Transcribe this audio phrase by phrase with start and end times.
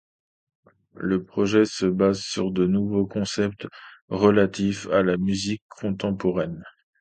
[0.95, 3.67] Le projet se base sur de nouveaux concepts
[4.09, 6.63] relatifs à la musique contemporaine.